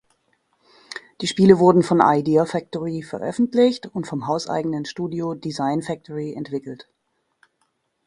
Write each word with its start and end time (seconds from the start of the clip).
Die 1.21 1.27
Spiele 1.27 1.59
wurden 1.59 1.83
von 1.83 2.01
Idea 2.03 2.45
Factory 2.47 3.03
veröffentlicht 3.03 3.85
und 3.93 4.07
vom 4.07 4.25
hauseigenen 4.25 4.85
Studio 4.85 5.35
Design 5.35 5.83
Factory 5.83 6.33
entwickelt. 6.33 6.89